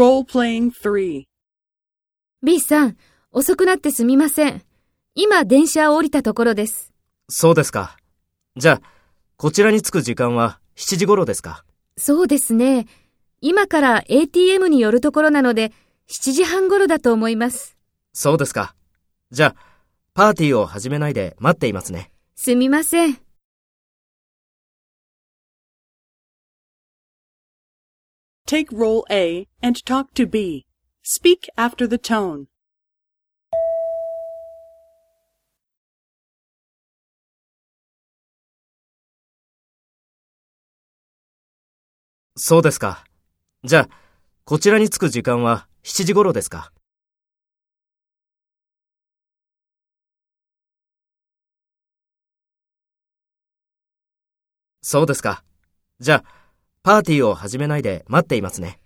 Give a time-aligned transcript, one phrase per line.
[0.00, 1.24] Role-playing 3.
[2.42, 2.96] B さん、
[3.32, 4.62] 遅くなってすみません。
[5.14, 6.94] 今電車を降りたところです。
[7.28, 7.98] そうですか。
[8.56, 8.82] じゃあ、
[9.36, 11.66] こちらに着く時間は7時頃ですか？
[11.98, 12.86] そうですね。
[13.42, 15.70] 今から ATM に寄るところなので、
[16.08, 17.76] 7時半頃だと思います。
[18.14, 18.74] そうですか。
[19.32, 19.62] じゃあ、
[20.14, 22.10] パーティーを始めないで待っていますね。
[22.36, 23.18] すみません。
[28.50, 30.66] Take role A and talk to B.
[31.04, 32.46] Speak after the tone.
[42.34, 43.04] そうですか。
[43.62, 43.88] じゃあ、
[44.44, 46.72] こちらに着く時間は7時頃ですか
[54.82, 55.44] そうですか。
[56.00, 56.39] じゃあ、
[56.82, 58.78] パーティーを始めないで待っていますね。